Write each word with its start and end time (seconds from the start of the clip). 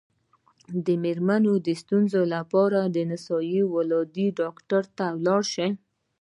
د 0.85 0.87
میرمنو 1.03 1.53
د 1.67 1.67
ستونزو 1.81 2.21
لپاره 2.35 2.79
د 2.95 2.97
نسایي 3.11 3.61
ولادي 3.73 4.27
ډاکټر 4.39 4.83
ته 4.97 5.05
لاړ 5.25 5.41
شئ 5.53 5.71